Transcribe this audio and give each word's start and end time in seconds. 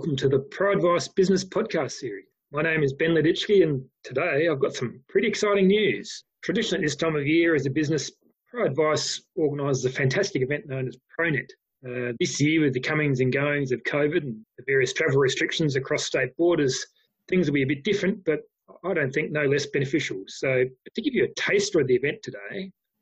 welcome 0.00 0.16
to 0.16 0.30
the 0.30 0.38
Pro 0.38 0.72
Advice 0.72 1.08
Business 1.08 1.44
Podcast 1.44 1.92
Series. 1.92 2.24
My 2.52 2.62
name 2.62 2.82
is 2.82 2.94
Ben 2.94 3.10
Leditsky, 3.10 3.62
and 3.62 3.84
today 4.02 4.48
I've 4.48 4.58
got 4.58 4.72
some 4.72 4.98
pretty 5.10 5.28
exciting 5.28 5.66
news. 5.66 6.24
Traditionally, 6.42 6.86
this 6.86 6.96
time 6.96 7.16
of 7.16 7.26
year, 7.26 7.54
as 7.54 7.66
a 7.66 7.70
business, 7.70 8.10
Pro 8.48 8.64
Advice 8.64 9.20
organises 9.34 9.84
a 9.84 9.90
fantastic 9.90 10.40
event 10.40 10.66
known 10.66 10.88
as 10.88 10.96
ProNet. 11.18 11.50
Uh, 11.84 12.14
this 12.18 12.40
year, 12.40 12.62
with 12.62 12.72
the 12.72 12.80
comings 12.80 13.20
and 13.20 13.30
goings 13.30 13.72
of 13.72 13.82
COVID 13.82 14.22
and 14.22 14.38
the 14.56 14.64
various 14.66 14.94
travel 14.94 15.18
restrictions 15.18 15.76
across 15.76 16.04
state 16.04 16.34
borders, 16.38 16.82
things 17.28 17.46
will 17.46 17.54
be 17.56 17.64
a 17.64 17.66
bit 17.66 17.84
different, 17.84 18.24
but 18.24 18.40
I 18.82 18.94
don't 18.94 19.12
think 19.12 19.32
no 19.32 19.44
less 19.44 19.66
beneficial. 19.66 20.22
So, 20.28 20.64
to 20.94 21.02
give 21.02 21.12
you 21.12 21.24
a 21.24 21.34
taster 21.34 21.78
of 21.78 21.88
the 21.88 21.96
event 21.96 22.22
today, 22.22 22.38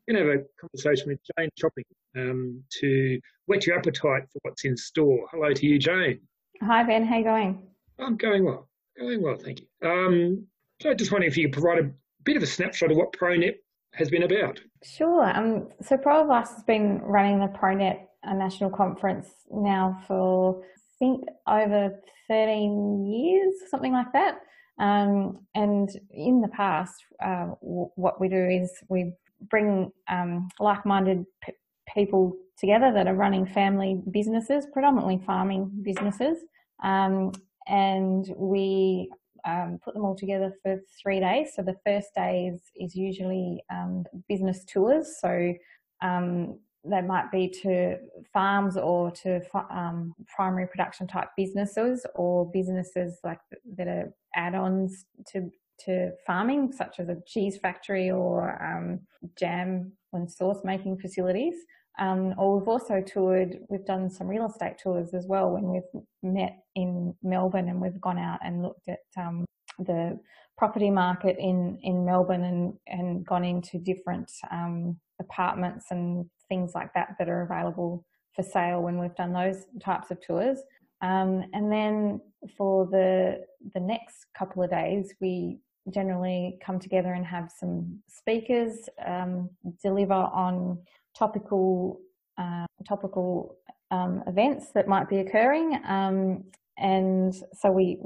I'm 0.09 0.15
going 0.15 0.27
to 0.27 0.33
have 0.33 0.41
a 0.41 0.45
conversation 0.60 1.10
with 1.10 1.21
Jane 1.38 1.51
Chopping 1.57 1.85
um, 2.16 2.65
to 2.80 3.21
whet 3.46 3.69
your 3.69 3.79
appetite 3.79 4.24
for 4.33 4.41
what's 4.43 4.65
in 4.65 4.77
store. 4.77 5.29
Hello 5.30 5.55
to 5.55 5.65
you, 5.65 5.79
Jane. 5.79 6.19
Hi, 6.62 6.83
Ben. 6.83 7.05
How 7.05 7.15
are 7.15 7.19
you 7.19 7.25
going? 7.25 7.62
I'm 7.98 8.17
going 8.17 8.45
well. 8.45 8.69
Going 8.99 9.23
well, 9.23 9.37
thank 9.37 9.61
you. 9.61 9.89
Um, 9.89 10.47
so, 10.80 10.93
just 10.95 11.12
wondering 11.12 11.30
if 11.30 11.37
you 11.37 11.49
could 11.49 11.61
provide 11.61 11.79
a 11.85 11.91
bit 12.25 12.37
of 12.37 12.43
a 12.43 12.47
snapshot 12.47 12.91
of 12.91 12.97
what 12.97 13.12
ProNet 13.12 13.55
has 13.95 14.11
been 14.11 14.25
about. 14.25 14.61
Sure. 14.83 15.25
Um, 15.37 15.69
so, 15.83 15.97
ProAdvice 15.97 16.55
has 16.55 16.63
been 16.65 16.99
running 17.02 17.39
the 17.39 17.47
ProNet 17.47 18.01
National 18.27 18.71
Conference 18.71 19.29
now 19.51 20.01
for, 20.07 20.63
I 20.63 20.95
think, 20.99 21.25
over 21.47 22.01
13 22.29 23.07
years, 23.07 23.55
something 23.71 23.93
like 23.93 24.13
that. 24.13 24.41
Um, 24.80 25.38
and 25.55 25.88
in 26.11 26.41
the 26.41 26.49
past, 26.49 26.95
uh, 27.25 27.47
w- 27.63 27.91
what 27.97 28.21
we 28.21 28.29
do 28.29 28.49
is 28.49 28.71
we 28.88 29.13
bring 29.51 29.91
um, 30.09 30.49
like-minded 30.60 31.25
p- 31.45 31.52
people 31.95 32.37
together 32.59 32.93
that 32.93 33.07
are 33.07 33.15
running 33.15 33.47
family 33.47 34.01
businesses, 34.10 34.66
predominantly 34.73 35.21
farming 35.25 35.71
businesses, 35.82 36.38
um, 36.82 37.32
and 37.66 38.32
we 38.37 39.10
um, 39.46 39.79
put 39.84 39.95
them 39.95 40.04
all 40.04 40.16
together 40.16 40.52
for 40.62 40.80
three 41.01 41.20
days. 41.20 41.51
So 41.54 41.62
the 41.62 41.76
first 41.85 42.09
day 42.15 42.51
is, 42.52 42.62
is 42.76 42.95
usually 42.95 43.62
um, 43.70 44.04
business 44.29 44.65
tours. 44.65 45.16
So 45.20 45.54
um, 46.02 46.59
they 46.85 47.02
might 47.02 47.30
be 47.30 47.48
to 47.62 47.96
farms 48.32 48.76
or 48.76 49.10
to 49.10 49.40
um, 49.70 50.15
primary 50.35 50.66
production 50.66 51.07
type 51.07 51.29
businesses 51.37 52.07
or 52.15 52.51
businesses 52.51 53.18
like 53.24 53.40
that 53.76 53.88
are 53.88 54.13
add-ons 54.35 55.04
to 55.32 55.51
to 55.84 56.12
farming, 56.26 56.73
such 56.73 56.98
as 56.98 57.09
a 57.09 57.16
cheese 57.26 57.59
factory 57.59 58.10
or 58.10 58.62
um, 58.62 59.01
jam 59.38 59.93
and 60.12 60.30
sauce 60.30 60.60
making 60.65 60.98
facilities. 60.98 61.54
Um, 61.98 62.35
or 62.38 62.59
we've 62.59 62.68
also 62.68 63.02
toured, 63.02 63.59
we've 63.68 63.85
done 63.85 64.09
some 64.09 64.28
real 64.28 64.47
estate 64.47 64.78
tours 64.81 65.15
as 65.15 65.26
well 65.26 65.50
when 65.50 65.65
we've 65.65 66.03
met 66.22 66.59
in 66.76 67.15
Melbourne 67.22 67.69
and 67.69 67.81
we've 67.81 68.00
gone 68.00 68.19
out 68.19 68.38
and 68.44 68.62
looked 68.62 68.88
at 68.88 69.00
um, 69.16 69.44
the 69.81 70.19
property 70.56 70.91
market 70.91 71.37
in, 71.38 71.78
in 71.82 72.04
Melbourne 72.04 72.44
and, 72.44 72.75
and 72.87 73.26
gone 73.26 73.44
into 73.44 73.78
different 73.78 74.31
um, 74.53 74.97
apartments 75.20 75.87
and 75.91 76.26
things 76.48 76.72
like 76.75 76.92
that 76.94 77.16
that 77.19 77.28
are 77.28 77.42
available 77.42 78.04
for 78.34 78.42
sale 78.44 78.82
when 78.82 78.98
we've 78.98 79.15
done 79.16 79.32
those 79.32 79.65
types 79.82 80.12
of 80.12 80.20
tours. 80.25 80.59
Um, 81.00 81.44
and 81.53 81.70
then 81.70 82.20
for 82.56 82.87
the 82.87 83.44
the 83.75 83.81
next 83.81 84.26
couple 84.37 84.62
of 84.62 84.70
days, 84.70 85.15
we 85.20 85.59
generally 85.93 86.59
come 86.65 86.78
together 86.78 87.12
and 87.12 87.25
have 87.27 87.50
some 87.50 88.00
speakers 88.09 88.89
um, 89.06 89.50
deliver 89.83 90.12
on 90.15 90.78
topical 91.17 92.00
uh, 92.39 92.67
topical 92.87 93.56
um, 93.91 94.22
events 94.27 94.71
that 94.75 94.87
might 94.87 95.09
be 95.09 95.19
occurring. 95.19 95.81
Um, 95.87 96.44
and 96.78 97.34
so 97.53 97.71
we 97.71 97.98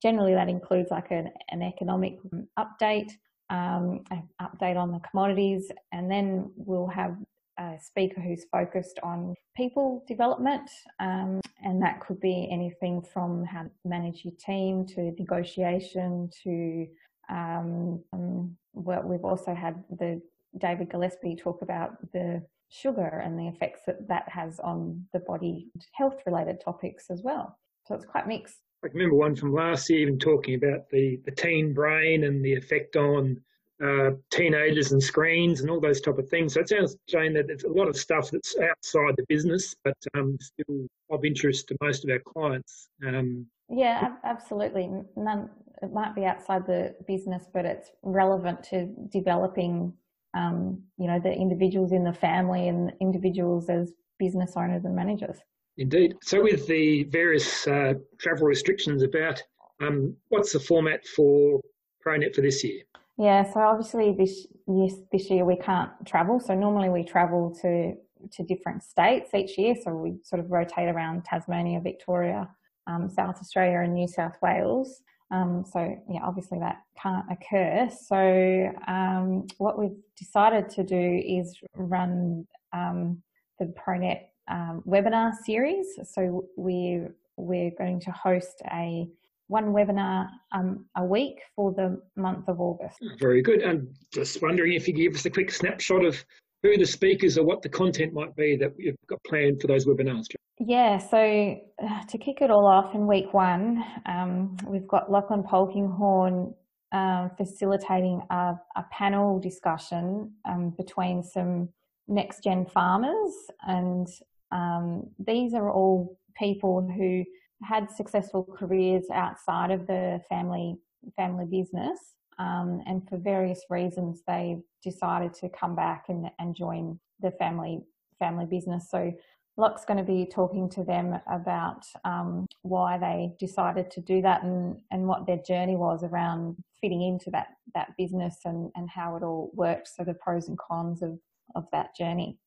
generally 0.00 0.34
that 0.34 0.48
includes 0.48 0.90
like 0.90 1.10
an, 1.10 1.30
an 1.50 1.62
economic 1.62 2.18
update, 2.58 3.10
um, 3.50 4.04
an 4.10 4.28
update 4.40 4.76
on 4.76 4.92
the 4.92 5.00
commodities, 5.00 5.70
and 5.92 6.10
then 6.10 6.50
we'll 6.56 6.86
have 6.86 7.16
a 7.58 7.76
speaker 7.80 8.20
who's 8.20 8.44
focused 8.50 8.98
on 9.02 9.34
people 9.56 10.04
development, 10.06 10.70
um, 11.00 11.40
and 11.62 11.82
that 11.82 12.00
could 12.00 12.20
be 12.20 12.48
anything 12.50 13.02
from 13.02 13.44
how 13.44 13.62
to 13.62 13.70
manage 13.84 14.24
your 14.24 14.34
team 14.38 14.86
to 14.86 15.12
negotiation 15.18 16.30
to 16.44 16.86
um, 17.30 18.02
um, 18.12 18.56
well, 18.74 19.02
we've 19.02 19.24
also 19.24 19.54
had 19.54 19.82
the 19.90 20.20
David 20.58 20.90
Gillespie 20.90 21.36
talk 21.36 21.62
about 21.62 21.96
the 22.12 22.42
sugar 22.68 23.22
and 23.24 23.38
the 23.38 23.48
effects 23.48 23.80
that 23.86 24.06
that 24.08 24.28
has 24.28 24.60
on 24.60 25.04
the 25.12 25.20
body, 25.20 25.68
health 25.92 26.20
related 26.26 26.60
topics 26.60 27.10
as 27.10 27.22
well. 27.22 27.58
So 27.86 27.94
it's 27.94 28.04
quite 28.04 28.26
mixed. 28.26 28.58
I 28.84 28.88
remember 28.92 29.14
one 29.14 29.36
from 29.36 29.52
last 29.52 29.90
year 29.90 30.00
even 30.00 30.18
talking 30.18 30.54
about 30.54 30.88
the, 30.90 31.20
the 31.24 31.32
teen 31.32 31.74
brain 31.74 32.24
and 32.24 32.44
the 32.44 32.54
effect 32.54 32.96
on 32.96 33.40
uh, 33.82 34.10
teenagers 34.30 34.92
and 34.92 35.02
screens 35.02 35.60
and 35.60 35.70
all 35.70 35.80
those 35.80 36.00
type 36.00 36.18
of 36.18 36.28
things. 36.28 36.54
So 36.54 36.60
it 36.60 36.68
sounds, 36.68 36.96
Jane, 37.08 37.34
that 37.34 37.46
there's 37.46 37.64
a 37.64 37.68
lot 37.68 37.88
of 37.88 37.96
stuff 37.96 38.30
that's 38.30 38.54
outside 38.56 39.14
the 39.16 39.24
business, 39.28 39.74
but 39.84 39.96
um, 40.14 40.36
still 40.40 40.86
of 41.10 41.24
interest 41.24 41.68
to 41.68 41.76
most 41.80 42.04
of 42.04 42.10
our 42.10 42.20
clients. 42.20 42.88
Um, 43.06 43.46
yeah, 43.68 44.16
absolutely. 44.24 44.90
None, 45.16 45.48
it 45.82 45.92
might 45.92 46.14
be 46.14 46.24
outside 46.24 46.66
the 46.66 46.94
business, 47.06 47.44
but 47.52 47.64
it's 47.64 47.90
relevant 48.02 48.62
to 48.64 48.86
developing, 49.10 49.92
um, 50.34 50.82
you 50.98 51.06
know, 51.06 51.18
the 51.18 51.32
individuals 51.32 51.92
in 51.92 52.04
the 52.04 52.12
family 52.12 52.68
and 52.68 52.92
individuals 53.00 53.68
as 53.68 53.92
business 54.18 54.52
owners 54.56 54.84
and 54.84 54.94
managers. 54.94 55.38
Indeed. 55.78 56.16
So, 56.22 56.42
with 56.42 56.66
the 56.66 57.04
various 57.04 57.66
uh, 57.66 57.94
travel 58.18 58.46
restrictions 58.46 59.02
about, 59.02 59.42
um, 59.80 60.14
what's 60.28 60.52
the 60.52 60.60
format 60.60 61.06
for 61.06 61.60
ProNet 62.06 62.34
for 62.34 62.42
this 62.42 62.62
year? 62.62 62.82
Yeah, 63.20 63.42
so 63.52 63.60
obviously 63.60 64.14
this 64.16 64.46
yes, 64.66 64.94
this 65.12 65.28
year 65.28 65.44
we 65.44 65.56
can't 65.56 65.90
travel. 66.06 66.40
So 66.40 66.54
normally 66.54 66.88
we 66.88 67.04
travel 67.04 67.54
to 67.60 67.92
to 68.32 68.42
different 68.44 68.82
states 68.82 69.34
each 69.34 69.58
year. 69.58 69.74
So 69.82 69.94
we 69.94 70.18
sort 70.24 70.40
of 70.40 70.50
rotate 70.50 70.88
around 70.88 71.26
Tasmania, 71.26 71.80
Victoria, 71.80 72.48
um, 72.86 73.10
South 73.10 73.36
Australia, 73.38 73.80
and 73.80 73.92
New 73.92 74.08
South 74.08 74.36
Wales. 74.42 75.02
Um, 75.30 75.64
so 75.70 75.96
yeah, 76.08 76.20
obviously 76.24 76.58
that 76.58 76.82
can't 77.00 77.24
occur. 77.30 77.88
So 78.06 78.72
um, 78.88 79.46
what 79.58 79.78
we've 79.78 79.96
decided 80.16 80.68
to 80.70 80.82
do 80.82 81.22
is 81.24 81.56
run 81.74 82.46
um, 82.72 83.22
the 83.58 83.66
ProNet 83.66 84.22
um, 84.48 84.82
webinar 84.86 85.32
series. 85.44 85.86
So 86.04 86.46
we 86.56 87.02
we're 87.36 87.70
going 87.78 88.00
to 88.00 88.10
host 88.10 88.60
a 88.72 89.08
one 89.46 89.72
webinar 89.72 90.28
um, 90.52 90.86
a 90.96 91.04
week 91.04 91.40
for 91.56 91.72
the 91.72 92.00
month 92.16 92.48
of 92.48 92.60
August. 92.60 92.98
Very 93.18 93.42
good. 93.42 93.62
And 93.62 93.88
just 94.12 94.40
wondering 94.42 94.74
if 94.74 94.86
you 94.86 94.94
give 94.94 95.14
us 95.14 95.24
a 95.26 95.30
quick 95.30 95.50
snapshot 95.50 96.04
of 96.04 96.24
who 96.62 96.76
the 96.76 96.86
speakers 96.86 97.38
or 97.38 97.44
what 97.44 97.62
the 97.62 97.68
content 97.68 98.12
might 98.12 98.34
be 98.36 98.56
that 98.56 98.72
you've 98.78 98.96
got 99.08 99.18
planned 99.24 99.60
for 99.60 99.66
those 99.66 99.86
webinars. 99.86 100.26
Yeah, 100.58 100.98
so 100.98 101.58
uh, 101.82 102.04
to 102.06 102.18
kick 102.18 102.42
it 102.42 102.50
all 102.50 102.66
off 102.66 102.94
in 102.94 103.06
week 103.06 103.32
one, 103.32 103.82
um, 104.04 104.56
we've 104.66 104.86
got 104.86 105.10
Lachlan 105.10 105.42
Polkinghorne 105.42 106.52
um, 106.92 107.30
facilitating 107.36 108.20
a, 108.30 108.54
a, 108.76 108.84
panel 108.90 109.38
discussion 109.38 110.32
um, 110.44 110.74
between 110.76 111.22
some 111.22 111.70
next 112.08 112.42
gen 112.42 112.66
farmers, 112.66 113.32
and 113.62 114.08
um, 114.52 115.04
these 115.24 115.54
are 115.54 115.70
all 115.70 116.18
people 116.36 116.86
who 116.94 117.24
had 117.62 117.90
successful 117.90 118.44
careers 118.58 119.04
outside 119.12 119.70
of 119.70 119.86
the 119.86 120.20
family 120.28 120.76
family 121.16 121.46
business, 121.50 121.98
um, 122.40 122.82
and 122.86 123.06
for 123.08 123.18
various 123.18 123.60
reasons 123.70 124.22
they 124.26 124.58
decided 124.82 125.34
to 125.34 125.48
come 125.50 125.76
back 125.76 126.06
and, 126.08 126.30
and 126.38 126.56
join 126.56 126.98
the 127.20 127.30
family 127.32 127.82
family 128.18 128.46
business. 128.46 128.88
So 128.90 129.12
Locke's 129.56 129.84
going 129.84 129.98
to 129.98 130.04
be 130.04 130.26
talking 130.26 130.70
to 130.70 130.84
them 130.84 131.20
about 131.30 131.84
um, 132.04 132.46
why 132.62 132.98
they 132.98 133.32
decided 133.38 133.90
to 133.90 134.00
do 134.00 134.22
that 134.22 134.42
and, 134.42 134.76
and 134.90 135.06
what 135.06 135.26
their 135.26 135.40
journey 135.46 135.76
was 135.76 136.02
around 136.02 136.56
fitting 136.80 137.02
into 137.02 137.30
that, 137.30 137.48
that 137.74 137.88
business 137.98 138.38
and, 138.44 138.70
and 138.74 138.88
how 138.88 139.16
it 139.16 139.22
all 139.22 139.50
works. 139.54 139.94
So 139.96 140.04
the 140.04 140.14
pros 140.14 140.48
and 140.48 140.58
cons 140.58 141.02
of, 141.02 141.18
of 141.54 141.64
that 141.72 141.94
journey. 141.96 142.38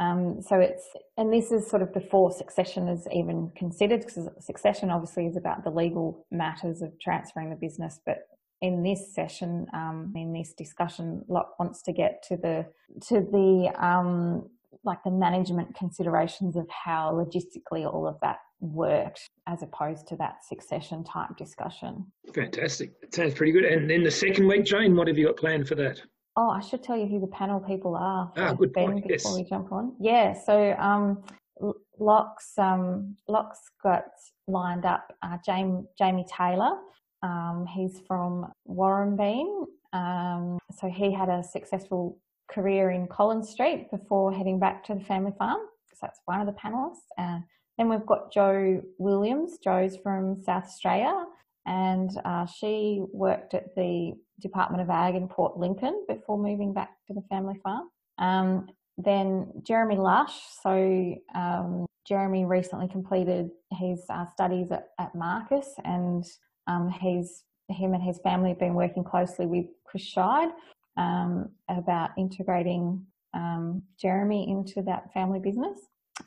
Um, 0.00 0.42
so 0.42 0.58
it's, 0.58 0.84
and 1.16 1.32
this 1.32 1.52
is 1.52 1.68
sort 1.68 1.82
of 1.82 1.92
before 1.92 2.32
succession 2.32 2.88
is 2.88 3.06
even 3.12 3.52
considered 3.54 4.00
because 4.00 4.28
succession 4.40 4.90
obviously 4.90 5.26
is 5.26 5.36
about 5.36 5.62
the 5.62 5.70
legal 5.70 6.26
matters 6.32 6.82
of 6.82 6.98
transferring 7.00 7.50
the 7.50 7.56
business. 7.56 8.00
But 8.04 8.26
in 8.62 8.82
this 8.82 9.12
session, 9.12 9.66
um, 9.74 10.12
in 10.16 10.32
this 10.32 10.54
discussion, 10.54 11.22
Locke 11.28 11.58
wants 11.58 11.82
to 11.82 11.92
get 11.92 12.22
to 12.28 12.36
the, 12.36 12.66
to 13.08 13.20
the, 13.20 13.72
um, 13.78 14.48
like 14.84 14.98
the 15.04 15.10
management 15.10 15.74
considerations 15.76 16.56
of 16.56 16.66
how 16.70 17.12
logistically 17.12 17.84
all 17.84 18.06
of 18.06 18.16
that 18.22 18.38
worked 18.60 19.28
as 19.48 19.62
opposed 19.62 20.06
to 20.08 20.16
that 20.16 20.36
succession 20.48 21.02
type 21.04 21.36
discussion. 21.36 22.06
Fantastic. 22.32 22.92
It 23.02 23.14
sounds 23.14 23.34
pretty 23.34 23.52
good. 23.52 23.64
And 23.64 23.90
then 23.90 24.04
the 24.04 24.10
second 24.10 24.46
week, 24.46 24.64
Jane, 24.64 24.96
what 24.96 25.08
have 25.08 25.18
you 25.18 25.26
got 25.26 25.36
planned 25.36 25.66
for 25.66 25.74
that? 25.74 26.00
Oh, 26.36 26.48
I 26.48 26.60
should 26.60 26.82
tell 26.82 26.96
you 26.96 27.06
who 27.06 27.20
the 27.20 27.26
panel 27.26 27.60
people 27.60 27.94
are. 27.96 28.32
Ah, 28.36 28.54
good 28.54 28.72
ben 28.72 28.92
point. 28.92 29.08
Before 29.08 29.32
yes. 29.32 29.36
we 29.36 29.44
jump 29.44 29.72
on. 29.72 29.94
Yeah. 30.00 30.34
So, 30.46 30.72
um, 30.78 31.24
Locks, 31.98 32.52
um, 32.58 33.16
Locks 33.28 33.58
got 33.82 34.04
lined 34.48 34.84
up 34.84 35.12
uh, 35.22 35.36
Jamie, 35.44 35.82
Jamie 35.98 36.24
Taylor. 36.36 36.78
Um, 37.22 37.66
he's 37.66 38.00
from 38.06 38.52
Warrambine. 38.68 39.66
Um, 39.92 40.58
so 40.78 40.88
he 40.88 41.12
had 41.12 41.28
a 41.28 41.42
successful 41.42 42.18
career 42.50 42.90
in 42.90 43.06
Collins 43.06 43.48
Street 43.48 43.90
before 43.90 44.32
heading 44.32 44.58
back 44.58 44.84
to 44.84 44.94
the 44.94 45.04
family 45.04 45.32
farm. 45.38 45.60
So 45.92 45.98
that's 46.02 46.20
one 46.24 46.40
of 46.40 46.46
the 46.46 46.52
panelists. 46.52 47.06
Uh, 47.18 47.40
then 47.78 47.88
we've 47.88 48.06
got 48.06 48.32
Jo 48.32 48.82
Williams. 48.98 49.58
Jo's 49.62 49.96
from 49.96 50.42
South 50.42 50.64
Australia 50.64 51.26
and 51.66 52.10
uh, 52.24 52.46
she 52.46 53.02
worked 53.12 53.54
at 53.54 53.74
the 53.76 54.12
Department 54.40 54.82
of 54.82 54.90
Ag 54.90 55.14
in 55.14 55.28
Port 55.28 55.56
Lincoln 55.56 56.04
before 56.08 56.38
moving 56.38 56.72
back 56.72 56.90
to 57.06 57.14
the 57.14 57.22
family 57.30 57.60
farm. 57.62 57.88
Um, 58.18 58.68
then 58.98 59.52
Jeremy 59.62 59.96
Lush. 59.96 60.34
So 60.62 61.14
um, 61.34 61.86
Jeremy 62.06 62.44
recently 62.44 62.88
completed 62.88 63.50
his 63.70 64.02
uh, 64.10 64.26
studies 64.26 64.72
at, 64.72 64.88
at, 64.98 65.14
Marcus, 65.14 65.74
and 65.84 66.24
um, 66.72 66.90
he's 67.00 67.44
him 67.68 67.94
and 67.94 68.02
his 68.02 68.18
family 68.18 68.50
have 68.50 68.58
been 68.58 68.74
working 68.74 69.04
closely 69.04 69.46
with 69.46 69.66
Chris 69.84 70.14
um, 70.96 71.48
about 71.68 72.10
integrating 72.18 73.04
um, 73.34 73.82
Jeremy 73.98 74.50
into 74.50 74.82
that 74.82 75.12
family 75.12 75.40
business. 75.40 75.78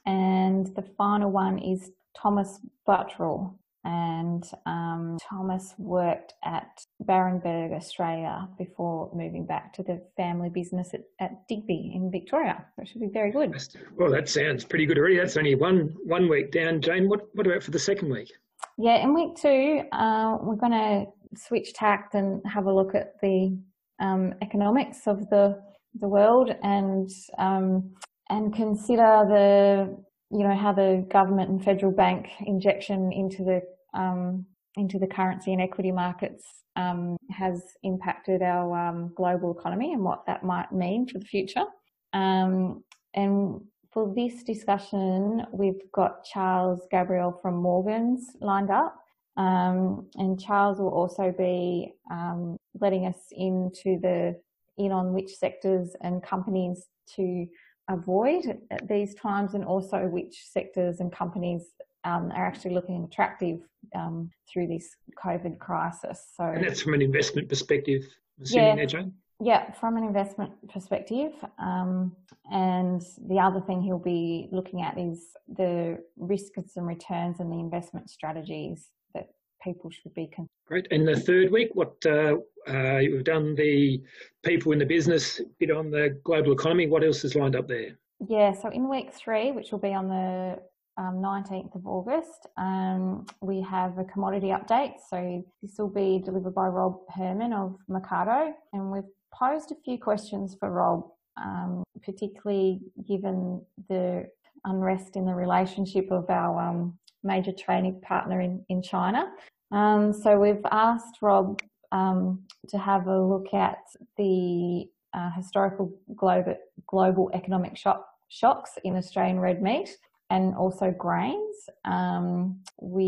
And 0.05 0.67
the 0.75 0.85
final 0.97 1.31
one 1.31 1.59
is 1.59 1.91
Thomas 2.17 2.59
Buttrell 2.85 3.59
and 3.85 4.43
um, 4.65 5.17
Thomas 5.29 5.75
worked 5.77 6.33
at 6.43 6.83
Barenberg, 7.03 7.71
Australia, 7.71 8.49
before 8.57 9.11
moving 9.13 9.45
back 9.45 9.73
to 9.73 9.83
the 9.83 10.01
family 10.17 10.49
business 10.49 10.95
at, 10.95 11.03
at 11.19 11.47
Digby 11.47 11.91
in 11.93 12.09
Victoria. 12.09 12.65
That 12.77 12.87
should 12.87 13.01
be 13.01 13.09
very 13.13 13.31
good. 13.31 13.55
Well, 13.95 14.09
that 14.09 14.27
sounds 14.27 14.65
pretty 14.65 14.87
good 14.87 14.97
already. 14.97 15.17
That's 15.17 15.37
only 15.37 15.53
one 15.53 15.95
one 16.03 16.27
week 16.27 16.51
down, 16.51 16.81
Jane. 16.81 17.07
What 17.07 17.27
what 17.35 17.45
about 17.45 17.61
for 17.61 17.69
the 17.69 17.79
second 17.79 18.09
week? 18.09 18.31
Yeah, 18.77 19.03
in 19.03 19.13
week 19.13 19.35
two, 19.37 19.81
uh, 19.91 20.37
we're 20.41 20.55
going 20.55 20.71
to 20.71 21.05
switch 21.37 21.73
tact 21.73 22.13
and 22.13 22.41
have 22.45 22.65
a 22.65 22.73
look 22.73 22.93
at 22.93 23.13
the 23.21 23.57
um, 24.01 24.33
economics 24.41 25.07
of 25.07 25.29
the 25.29 25.61
the 26.01 26.07
world 26.07 26.51
and 26.61 27.09
um, 27.37 27.93
and 28.29 28.53
consider 28.53 29.23
the 29.29 29.97
you 30.31 30.45
know 30.45 30.55
how 30.55 30.73
the 30.73 31.05
government 31.09 31.49
and 31.49 31.63
federal 31.63 31.91
bank 31.91 32.27
injection 32.45 33.11
into 33.13 33.43
the 33.43 33.61
um, 33.97 34.45
into 34.75 34.99
the 34.99 35.07
currency 35.07 35.53
and 35.53 35.61
equity 35.61 35.91
markets 35.91 36.43
um, 36.75 37.15
has 37.31 37.61
impacted 37.83 38.41
our 38.41 38.89
um, 38.89 39.13
global 39.15 39.55
economy 39.57 39.93
and 39.93 40.03
what 40.03 40.25
that 40.27 40.43
might 40.43 40.71
mean 40.73 41.07
for 41.07 41.19
the 41.19 41.25
future. 41.25 41.63
Um, 42.11 42.83
and 43.13 43.61
for 43.95 44.13
this 44.13 44.43
discussion, 44.43 45.47
we've 45.53 45.89
got 45.93 46.25
Charles 46.25 46.81
Gabriel 46.91 47.39
from 47.41 47.55
Morgans 47.55 48.35
lined 48.41 48.69
up. 48.69 48.93
Um, 49.37 50.07
and 50.15 50.39
Charles 50.39 50.79
will 50.79 50.89
also 50.89 51.33
be 51.35 51.93
um, 52.11 52.57
letting 52.79 53.05
us 53.05 53.15
into 53.31 53.97
the 54.01 54.39
in 54.77 54.91
on 54.91 55.13
which 55.13 55.33
sectors 55.37 55.95
and 56.01 56.21
companies 56.21 56.87
to 57.15 57.47
avoid 57.89 58.59
at 58.69 58.85
these 58.89 59.15
times 59.15 59.53
and 59.53 59.63
also 59.63 60.07
which 60.07 60.43
sectors 60.45 60.99
and 60.99 61.09
companies 61.13 61.63
um, 62.03 62.31
are 62.35 62.45
actually 62.45 62.73
looking 62.73 63.05
attractive 63.05 63.59
um, 63.95 64.29
through 64.51 64.67
this 64.67 64.89
COVID 65.23 65.57
crisis. 65.59 66.21
So, 66.35 66.43
and 66.43 66.65
that's 66.65 66.81
from 66.81 66.95
an 66.95 67.01
investment 67.01 67.47
perspective, 67.47 68.03
yeah, 68.39 68.75
there, 68.75 68.85
Jane? 68.85 69.13
Yeah, 69.41 69.71
from 69.73 69.97
an 69.97 70.03
investment 70.03 70.53
perspective. 70.69 71.33
Um, 71.59 72.15
and 72.51 73.01
the 73.27 73.39
other 73.39 73.59
thing 73.59 73.81
he'll 73.81 73.99
be 73.99 74.47
looking 74.51 74.81
at 74.81 74.97
is 74.97 75.27
the 75.47 75.99
risks 76.17 76.77
and 76.77 76.87
returns 76.87 77.39
and 77.39 77.51
the 77.51 77.59
investment 77.59 78.09
strategies 78.09 78.89
that 79.13 79.27
people 79.61 79.89
should 79.89 80.13
be. 80.13 80.29
Con- 80.33 80.47
Great. 80.67 80.87
And 80.91 81.07
the 81.07 81.19
third 81.19 81.51
week, 81.51 81.69
what 81.73 81.95
uh, 82.05 82.35
uh, 82.67 82.97
you've 82.97 83.25
done 83.25 83.55
the 83.55 84.01
people 84.43 84.71
in 84.71 84.79
the 84.79 84.85
business 84.85 85.41
bit 85.59 85.69
on 85.69 85.91
the 85.91 86.17
global 86.23 86.53
economy. 86.53 86.87
What 86.87 87.03
else 87.03 87.23
is 87.25 87.35
lined 87.35 87.55
up 87.55 87.67
there? 87.67 87.97
Yeah, 88.29 88.53
so 88.53 88.69
in 88.69 88.89
week 88.89 89.13
three, 89.13 89.51
which 89.51 89.71
will 89.71 89.79
be 89.79 89.93
on 89.93 90.07
the 90.07 90.59
um, 90.97 91.15
19th 91.15 91.75
of 91.75 91.85
August, 91.85 92.47
um, 92.57 93.25
we 93.41 93.61
have 93.61 93.97
a 93.97 94.05
commodity 94.05 94.47
update. 94.47 94.93
So 95.09 95.43
this 95.61 95.75
will 95.77 95.89
be 95.89 96.21
delivered 96.23 96.55
by 96.55 96.67
Rob 96.67 96.99
Herrmann 97.09 97.51
of 97.51 97.75
Mecardo, 97.89 98.53
and 98.71 98.91
we've 98.91 99.03
posed 99.37 99.71
a 99.71 99.75
few 99.83 99.97
questions 99.97 100.55
for 100.59 100.69
Rob, 100.71 101.05
um, 101.37 101.83
particularly 102.03 102.81
given 103.07 103.61
the 103.89 104.27
unrest 104.65 105.15
in 105.15 105.25
the 105.25 105.33
relationship 105.33 106.11
of 106.11 106.29
our 106.29 106.61
um, 106.61 106.97
major 107.23 107.51
trading 107.51 107.99
partner 108.01 108.41
in, 108.41 108.63
in 108.69 108.81
China. 108.81 109.31
Um, 109.71 110.13
so 110.13 110.39
we've 110.39 110.65
asked 110.71 111.17
Rob 111.21 111.59
um, 111.91 112.43
to 112.69 112.77
have 112.77 113.07
a 113.07 113.21
look 113.21 113.53
at 113.53 113.79
the 114.17 114.85
uh, 115.13 115.31
historical 115.35 115.93
global, 116.15 116.55
global 116.87 117.29
economic 117.33 117.77
shock, 117.77 118.05
shocks 118.29 118.71
in 118.83 118.95
Australian 118.95 119.39
red 119.39 119.61
meat 119.61 119.89
and 120.29 120.55
also 120.55 120.91
grains. 120.91 121.55
Um, 121.85 122.59
we're 122.79 123.05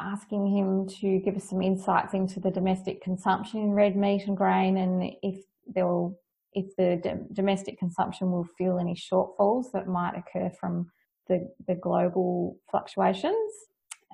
asking 0.00 0.46
him 0.46 0.88
to 1.00 1.18
give 1.20 1.36
us 1.36 1.48
some 1.48 1.62
insights 1.62 2.14
into 2.14 2.40
the 2.40 2.50
domestic 2.50 3.02
consumption 3.02 3.60
in 3.60 3.72
red 3.72 3.96
meat 3.96 4.26
and 4.26 4.36
grain, 4.36 4.76
and 4.76 5.12
if 5.22 5.44
there 5.66 5.86
will, 5.86 6.18
if 6.52 6.74
the 6.76 7.00
domestic 7.32 7.78
consumption 7.78 8.30
will 8.32 8.48
feel 8.58 8.78
any 8.78 8.94
shortfalls 8.94 9.72
that 9.72 9.86
might 9.86 10.14
occur 10.16 10.50
from 10.58 10.90
the, 11.28 11.48
the 11.66 11.74
global 11.74 12.58
fluctuations. 12.70 13.52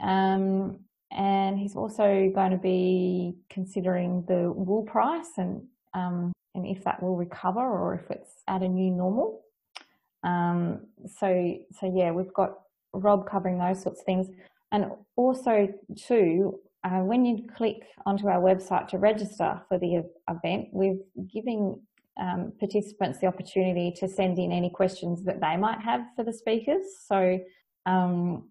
Um, 0.03 0.81
and 1.13 1.59
he's 1.59 1.77
also 1.77 2.31
going 2.35 2.51
to 2.51 2.59
be 2.59 3.37
considering 3.49 4.25
the 4.29 4.53
wool 4.53 4.83
price 4.83 5.31
and 5.39 5.63
um, 5.95 6.33
and 6.57 6.67
if 6.67 6.83
that 6.85 7.03
will 7.03 7.17
recover 7.17 7.61
or 7.61 7.95
if 7.95 8.11
it's 8.11 8.43
at 8.49 8.63
a 8.63 8.69
new 8.69 8.91
normal. 8.91 9.43
Um, 10.25 10.81
so, 11.07 11.59
so 11.79 11.93
yeah, 11.95 12.11
we've 12.11 12.33
got 12.33 12.59
Rob 12.93 13.29
covering 13.29 13.59
those 13.59 13.83
sorts 13.83 14.01
of 14.01 14.07
things. 14.07 14.29
And 14.73 14.87
also 15.17 15.69
too, 15.97 16.61
uh, 16.85 17.01
when 17.01 17.25
you 17.25 17.47
click 17.57 17.83
onto 18.05 18.29
our 18.29 18.41
website 18.41 18.89
to 18.89 18.99
register 18.99 19.61
for 19.69 19.79
the 19.79 20.05
event, 20.29 20.69
we're 20.73 20.99
giving 21.33 21.81
um, 22.21 22.53
participants 22.59 23.19
the 23.19 23.27
opportunity 23.27 23.93
to 23.97 24.09
send 24.09 24.39
in 24.39 24.53
any 24.53 24.71
questions 24.71 25.25
that 25.25 25.41
they 25.41 25.57
might 25.57 25.81
have 25.81 26.03
for 26.15 26.25
the 26.25 26.33
speakers. 26.33 26.83
So, 27.07 27.39
um, 27.85 28.51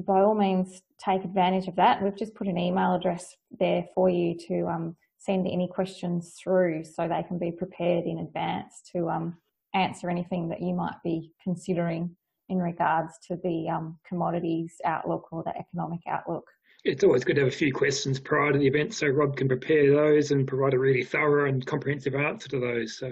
by 0.00 0.20
all 0.20 0.34
means, 0.34 0.82
take 1.02 1.24
advantage 1.24 1.68
of 1.68 1.76
that. 1.76 2.02
We've 2.02 2.16
just 2.16 2.34
put 2.34 2.48
an 2.48 2.58
email 2.58 2.94
address 2.94 3.34
there 3.58 3.86
for 3.94 4.10
you 4.10 4.36
to 4.48 4.66
um, 4.66 4.96
send 5.18 5.46
any 5.46 5.68
questions 5.68 6.36
through 6.42 6.84
so 6.84 7.08
they 7.08 7.22
can 7.22 7.38
be 7.38 7.50
prepared 7.50 8.04
in 8.04 8.18
advance 8.18 8.82
to 8.92 9.08
um, 9.08 9.36
answer 9.74 10.10
anything 10.10 10.48
that 10.48 10.62
you 10.62 10.74
might 10.74 10.96
be 11.02 11.32
considering 11.42 12.16
in 12.48 12.58
regards 12.58 13.12
to 13.28 13.36
the 13.42 13.68
um, 13.68 13.98
commodities 14.06 14.74
outlook 14.84 15.28
or 15.32 15.42
the 15.42 15.56
economic 15.56 16.00
outlook. 16.06 16.44
It's 16.84 17.02
always 17.02 17.24
good 17.24 17.34
to 17.36 17.42
have 17.42 17.52
a 17.52 17.56
few 17.56 17.72
questions 17.72 18.20
prior 18.20 18.52
to 18.52 18.58
the 18.58 18.66
event 18.66 18.94
so 18.94 19.08
Rob 19.08 19.36
can 19.36 19.48
prepare 19.48 19.92
those 19.92 20.30
and 20.30 20.46
provide 20.46 20.72
a 20.72 20.78
really 20.78 21.02
thorough 21.02 21.48
and 21.48 21.66
comprehensive 21.66 22.14
answer 22.14 22.48
to 22.50 22.60
those. 22.60 22.96
So 22.96 23.10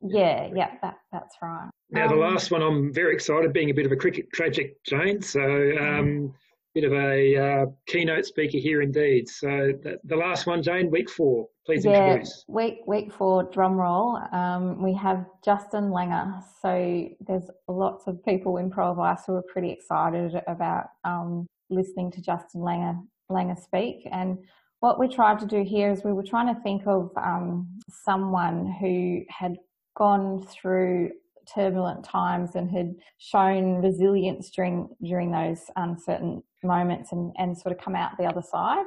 yeah, 0.00 0.48
yeah, 0.54 0.74
that, 0.82 0.98
that's 1.10 1.34
right. 1.42 1.68
Now 1.90 2.04
um, 2.04 2.10
the 2.10 2.16
last 2.16 2.52
one, 2.52 2.62
I'm 2.62 2.92
very 2.92 3.14
excited, 3.14 3.52
being 3.52 3.70
a 3.70 3.74
bit 3.74 3.86
of 3.86 3.90
a 3.90 3.96
cricket 3.96 4.32
tragic, 4.32 4.82
Jane. 4.84 5.20
So 5.22 5.40
um, 5.42 6.34
bit 6.76 6.84
of 6.84 6.92
a 6.92 7.36
uh, 7.36 7.66
keynote 7.86 8.26
speaker 8.26 8.58
here 8.58 8.82
indeed. 8.82 9.26
So 9.30 9.72
the, 9.82 9.98
the, 10.04 10.14
last 10.14 10.46
one, 10.46 10.62
Jane, 10.62 10.90
week 10.90 11.08
four. 11.08 11.48
Please 11.64 11.86
yeah, 11.86 12.08
introduce. 12.08 12.44
Week 12.48 12.80
week 12.86 13.10
four, 13.10 13.44
drum 13.44 13.76
roll. 13.76 14.18
Um, 14.30 14.82
we 14.82 14.92
have 14.92 15.24
Justin 15.42 15.84
Langer. 15.84 16.42
So 16.60 17.08
there's 17.26 17.48
lots 17.66 18.06
of 18.06 18.22
people 18.26 18.58
in 18.58 18.70
Pro 18.70 18.90
Advice 18.90 19.20
who 19.26 19.36
are 19.36 19.44
pretty 19.50 19.70
excited 19.70 20.38
about 20.46 20.88
um, 21.04 21.46
listening 21.70 22.12
to 22.12 22.20
Justin 22.20 22.60
Langer 22.60 23.00
Langer 23.30 23.58
speak. 23.58 24.06
And 24.12 24.36
what 24.80 25.00
we 25.00 25.08
tried 25.08 25.38
to 25.38 25.46
do 25.46 25.64
here 25.64 25.90
is 25.90 26.04
we 26.04 26.12
were 26.12 26.22
trying 26.22 26.54
to 26.54 26.60
think 26.60 26.82
of 26.86 27.10
um, 27.16 27.68
someone 28.04 28.70
who 28.78 29.22
had 29.30 29.56
gone 29.96 30.46
through 30.46 31.12
turbulent 31.52 32.04
times 32.04 32.54
and 32.54 32.70
had 32.70 32.94
shown 33.18 33.82
resilience 33.82 34.50
during 34.50 34.88
during 35.02 35.30
those 35.30 35.62
uncertain 35.76 36.42
moments 36.62 37.12
and, 37.12 37.32
and 37.38 37.56
sort 37.56 37.74
of 37.76 37.82
come 37.82 37.94
out 37.94 38.12
the 38.18 38.24
other 38.24 38.42
side. 38.42 38.86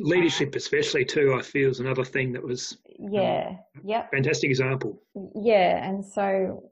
Leadership, 0.00 0.54
especially 0.54 1.04
too, 1.04 1.34
I 1.36 1.42
feel 1.42 1.70
is 1.70 1.80
another 1.80 2.04
thing 2.04 2.32
that 2.32 2.42
was 2.42 2.78
yeah, 2.98 3.48
um, 3.48 3.58
yep, 3.84 4.10
fantastic 4.12 4.48
example. 4.48 5.00
Yeah, 5.34 5.84
and 5.84 6.04
so 6.04 6.62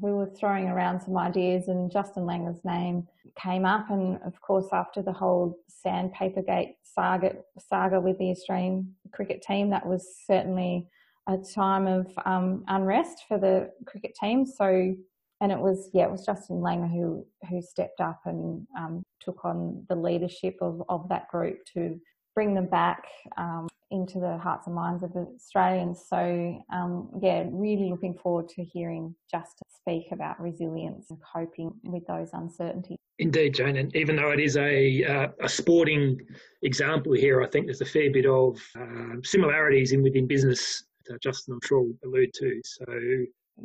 we 0.00 0.12
were 0.12 0.30
throwing 0.38 0.68
around 0.68 1.00
some 1.00 1.16
ideas, 1.16 1.68
and 1.68 1.90
Justin 1.90 2.24
Langer's 2.24 2.62
name 2.64 3.06
came 3.40 3.64
up, 3.64 3.90
and 3.90 4.18
of 4.26 4.38
course, 4.40 4.66
after 4.72 5.00
the 5.02 5.12
whole 5.12 5.58
Sandpapergate 5.84 6.74
saga 6.82 7.36
saga 7.58 8.00
with 8.00 8.18
the 8.18 8.30
Australian 8.30 8.94
cricket 9.12 9.42
team, 9.42 9.70
that 9.70 9.86
was 9.86 10.06
certainly 10.26 10.88
a 11.26 11.38
time 11.38 11.86
of 11.86 12.12
um, 12.26 12.64
unrest 12.68 13.24
for 13.28 13.38
the 13.38 13.70
cricket 13.86 14.14
team. 14.20 14.44
So 14.44 14.94
and 15.40 15.52
it 15.52 15.58
was 15.58 15.90
yeah, 15.92 16.04
it 16.04 16.10
was 16.10 16.24
Justin 16.24 16.56
Langer 16.56 16.90
who 16.90 17.26
who 17.48 17.60
stepped 17.60 18.00
up 18.00 18.20
and 18.24 18.66
um, 18.78 19.02
took 19.20 19.44
on 19.44 19.84
the 19.88 19.96
leadership 19.96 20.56
of 20.60 20.82
of 20.88 21.08
that 21.08 21.28
group 21.28 21.58
to 21.74 22.00
bring 22.34 22.54
them 22.54 22.66
back 22.66 23.04
um, 23.36 23.68
into 23.90 24.18
the 24.18 24.38
hearts 24.38 24.66
and 24.66 24.74
minds 24.74 25.02
of 25.02 25.12
the 25.12 25.26
Australians. 25.34 26.04
So 26.08 26.62
um, 26.72 27.10
yeah, 27.20 27.44
really 27.50 27.90
looking 27.90 28.14
forward 28.14 28.48
to 28.50 28.64
hearing 28.64 29.14
Justin 29.30 29.66
speak 29.76 30.06
about 30.12 30.40
resilience 30.40 31.10
and 31.10 31.18
coping 31.20 31.72
with 31.84 32.06
those 32.06 32.30
uncertainties. 32.32 32.98
Indeed, 33.18 33.54
Jane, 33.54 33.76
and 33.76 33.94
even 33.94 34.16
though 34.16 34.30
it 34.30 34.40
is 34.40 34.56
a 34.56 35.04
uh, 35.04 35.28
a 35.40 35.48
sporting 35.48 36.20
example 36.62 37.12
here, 37.12 37.42
I 37.42 37.46
think 37.48 37.66
there's 37.66 37.80
a 37.80 37.86
fair 37.86 38.10
bit 38.10 38.26
of 38.26 38.58
uh, 38.78 39.16
similarities 39.22 39.92
in 39.92 40.02
within 40.02 40.26
business 40.26 40.84
that 41.08 41.22
Justin, 41.22 41.54
I'm 41.54 41.60
sure, 41.64 41.82
will 41.82 41.94
allude 42.04 42.32
to. 42.34 42.60
So 42.64 42.84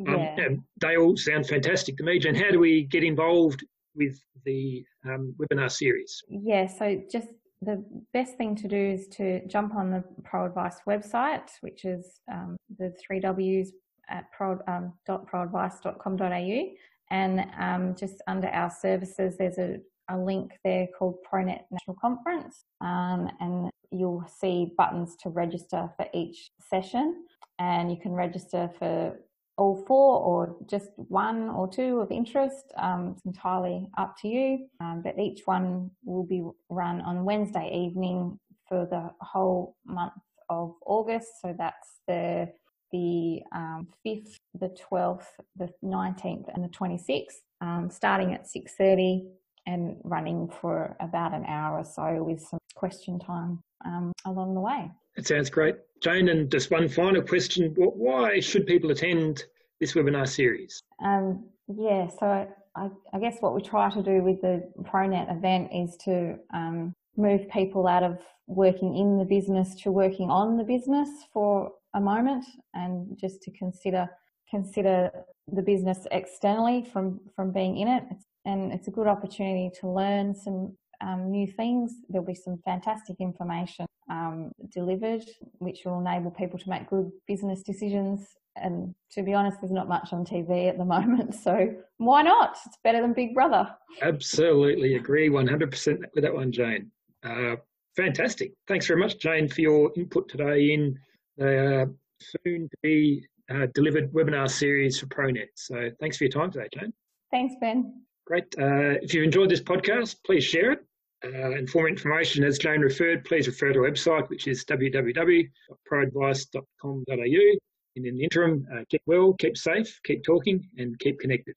um, 0.08 0.20
yeah. 0.38 0.48
they 0.82 0.98
all 0.98 1.18
sound 1.18 1.48
fantastic 1.48 1.98
to 1.98 2.04
me. 2.04 2.20
Jane, 2.20 2.36
how 2.36 2.52
do 2.52 2.60
we 2.60 2.84
get 2.84 3.04
involved 3.04 3.66
with 3.96 4.18
the 4.46 4.84
um, 5.06 5.36
webinar 5.38 5.72
series? 5.72 6.22
Yeah, 6.30 6.68
so 6.68 7.02
just 7.12 7.28
the 7.62 7.84
best 8.14 8.38
thing 8.38 8.56
to 8.56 8.68
do 8.68 8.78
is 8.78 9.08
to 9.10 9.46
jump 9.48 9.76
on 9.76 9.92
the 9.92 10.04
Pro 10.24 10.46
Advice 10.46 10.78
website, 10.88 11.50
which 11.62 11.86
is 11.86 12.22
um, 12.32 12.56
the 12.78 12.94
three 13.06 13.20
W's 13.20 13.74
at 14.10 14.32
pro, 14.32 14.60
um, 14.68 14.94
proadvice.com.au. 15.08 16.70
And 17.12 17.46
um, 17.60 17.96
just 17.96 18.22
under 18.28 18.48
our 18.50 18.70
services, 18.70 19.36
there's 19.38 19.58
a, 19.58 19.78
a 20.10 20.18
link 20.18 20.52
there 20.64 20.88
called 20.98 21.16
ProNet 21.32 21.62
National 21.72 21.98
Conference. 22.00 22.64
Um, 22.82 23.30
and 23.40 23.70
you'll 23.92 24.26
see 24.40 24.72
buttons 24.78 25.16
to 25.24 25.30
register 25.30 25.90
for 25.96 26.06
each 26.14 26.52
session. 26.70 27.26
And 27.58 27.92
you 27.92 27.98
can 27.98 28.14
register 28.14 28.70
for 28.80 29.20
all 29.58 29.84
four 29.86 30.22
or 30.22 30.56
just 30.70 30.90
one 30.96 31.50
or 31.50 31.68
two 31.68 32.00
of 32.00 32.12
interest. 32.12 32.72
Um, 32.78 33.14
it's 33.16 33.26
entirely 33.26 33.88
up 33.98 34.16
to 34.22 34.28
you. 34.28 34.68
Um, 34.80 35.02
but 35.04 35.20
each 35.20 35.42
one 35.46 35.92
will 36.06 36.24
be 36.24 36.44
run 36.70 37.02
on 37.02 37.26
Wednesday 37.26 37.70
evening 37.74 38.40
for 38.68 38.88
the 38.90 39.10
whole 39.20 39.76
month 39.86 40.14
of 40.50 40.76
August. 40.86 41.28
So 41.42 41.54
that's 41.58 42.00
the 42.08 42.50
the 42.92 43.42
um, 43.54 43.88
5th, 44.04 44.36
the 44.60 44.76
12th, 44.92 45.26
the 45.56 45.70
19th 45.84 46.46
and 46.54 46.64
the 46.64 46.70
26th, 46.70 47.36
um, 47.62 47.90
starting 47.92 48.34
at 48.34 48.46
6.30 48.46 49.28
and 49.70 49.98
running 50.04 50.50
for 50.62 50.96
about 51.00 51.34
an 51.34 51.46
hour 51.46 51.80
or 51.80 51.86
so 51.86 52.24
with 52.24 52.42
some 52.42 52.60
question 52.76 53.20
time 53.20 53.62
um, 53.86 54.12
along 54.26 54.56
the 54.56 54.62
way. 54.62 54.90
That 55.16 55.28
sounds 55.28 55.50
great. 55.50 55.76
Jane, 56.02 56.30
and 56.30 56.50
just 56.52 56.72
one 56.72 56.88
final 56.88 57.22
question. 57.22 57.74
Why 57.78 58.40
should 58.40 58.66
people 58.66 58.90
attend 58.92 59.44
this 59.80 59.94
webinar 59.94 60.28
series? 60.28 60.82
Um, 61.04 61.46
yeah, 61.68 62.08
so 62.08 62.48
I, 62.76 62.90
I, 63.14 63.20
guess 63.20 63.38
what 63.42 63.54
we 63.54 63.62
try 63.62 63.90
to 63.92 64.02
do 64.02 64.24
with 64.24 64.42
the 64.42 64.72
ProNet 64.82 65.36
event 65.36 65.70
is 65.74 65.98
to 66.06 66.38
um, 66.54 66.94
move 67.16 67.50
people 67.50 67.88
out 67.88 68.04
of 68.04 68.18
working 68.48 68.98
in 68.98 69.18
the 69.18 69.26
business 69.26 69.76
to 69.84 69.92
working 69.92 70.32
on 70.32 70.58
the 70.58 70.64
business 70.64 71.10
for 71.32 71.72
a 71.94 72.00
moment 72.00 72.46
and 72.74 73.16
just 73.20 73.44
to 73.44 73.52
consider 73.52 74.10
consider 74.50 75.12
the 75.52 75.62
business 75.62 76.08
externally 76.12 76.84
from 76.92 77.20
from 77.36 77.52
being 77.52 77.78
in 77.78 77.88
it 77.88 78.04
and 78.46 78.72
it's 78.72 78.88
a 78.88 78.92
good 78.92 79.08
opportunity 79.08 79.72
to 79.80 79.90
learn 79.90 80.34
some 80.36 80.76
um, 81.02 81.32
new 81.32 81.48
things. 81.48 81.94
There'll 82.10 82.26
be 82.26 82.36
some 82.36 82.60
fantastic 82.66 83.18
information 83.20 83.86
um, 84.10 84.52
delivered, 84.74 85.24
which 85.60 85.82
will 85.86 86.00
enable 86.00 86.32
people 86.32 86.60
to 86.60 86.70
make 86.70 86.90
good 86.90 87.12
business 87.28 87.62
decisions. 87.64 88.28
And 88.56 88.94
to 89.12 89.24
be 89.24 89.34
honest, 89.34 89.60
there's 89.62 89.72
not 89.72 89.88
much 89.88 90.12
on 90.12 90.26
TV 90.26 90.68
at 90.68 90.78
the 90.78 90.86
moment, 90.96 91.36
so 91.36 91.74
why 91.98 92.22
not? 92.22 92.58
It's 92.66 92.78
better 92.84 93.02
than 93.02 93.14
Big 93.14 93.34
Brother. 93.34 93.70
Absolutely 94.02 94.96
agree, 94.96 95.30
100% 95.30 96.00
with 96.14 96.24
that 96.24 96.34
one, 96.34 96.52
Jane. 96.52 96.92
Uh, 97.24 97.56
fantastic. 97.96 98.54
Thanks 98.68 98.88
very 98.88 99.00
much, 99.00 99.20
Jane, 99.20 99.48
for 99.48 99.62
your 99.62 99.92
input 99.96 100.30
today 100.30 100.74
in 100.74 100.98
the 101.38 101.84
uh, 101.84 101.86
soon 102.22 102.68
to 102.70 102.78
be 102.84 103.26
uh, 103.50 103.68
delivered 103.74 104.12
webinar 104.12 104.50
series 104.50 105.00
for 105.00 105.06
ProNet. 105.08 105.48
So 105.56 105.90
thanks 106.00 106.18
for 106.18 106.26
your 106.26 106.32
time 106.32 106.52
today, 106.52 106.68
Jane. 106.74 106.94
Thanks, 107.32 107.56
Ben. 107.62 108.02
Great. 108.30 108.46
Uh, 108.60 109.02
if 109.02 109.16
you've 109.16 109.24
enjoyed 109.24 109.50
this 109.50 109.60
podcast, 109.60 110.18
please 110.24 110.44
share 110.44 110.74
it. 110.74 110.86
Uh, 111.26 111.54
and 111.54 111.68
for 111.68 111.80
more 111.80 111.90
information, 111.90 112.44
as 112.44 112.60
Jane 112.60 112.80
referred, 112.80 113.26
please 113.26 113.48
refer 113.48 113.74
to 113.74 113.80
our 113.80 113.90
website, 113.90 114.30
which 114.30 114.48
is 114.48 114.64
www.proadvice.com.au. 114.66 117.58
And 117.96 118.06
in 118.06 118.16
the 118.16 118.24
interim, 118.24 118.68
uh, 118.72 118.84
keep 118.88 119.02
well, 119.08 119.34
keep 119.34 119.58
safe, 119.58 120.00
keep 120.06 120.24
talking, 120.24 120.64
and 120.78 121.00
keep 121.00 121.20
connected. 121.20 121.56